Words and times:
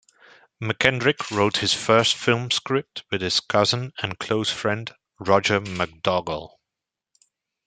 MacKendrick 0.59 1.29
wrote 1.29 1.57
his 1.57 1.75
first 1.75 2.15
film 2.15 2.49
script 2.49 3.03
with 3.11 3.21
his 3.21 3.39
cousin 3.39 3.93
and 4.01 4.17
close 4.17 4.49
friend, 4.49 4.91
Roger 5.19 5.59
MacDougall. 5.61 6.59